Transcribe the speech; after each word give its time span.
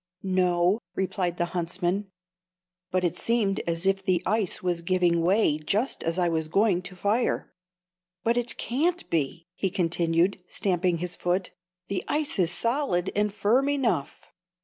"No," 0.23 0.79
replied 0.95 1.37
the 1.37 1.45
huntsman; 1.53 2.09
"but 2.89 3.03
it 3.03 3.15
seemed 3.15 3.61
as 3.67 3.85
if 3.85 4.01
the 4.03 4.23
ice 4.25 4.63
was 4.63 4.81
giving 4.81 5.21
way 5.21 5.59
just 5.59 6.01
as 6.01 6.17
I 6.17 6.27
was 6.27 6.47
going 6.47 6.81
to 6.81 6.95
fire. 6.95 7.53
But 8.23 8.35
it 8.35 8.57
can't 8.57 9.07
be," 9.11 9.45
he 9.53 9.69
continued, 9.69 10.39
stamping 10.47 10.97
his 10.97 11.15
foot; 11.15 11.51
"the 11.87 12.03
ice 12.07 12.39
is 12.39 12.49
solid 12.49 13.11
and 13.15 13.31
firm 13.31 13.69
enough." 13.69 14.27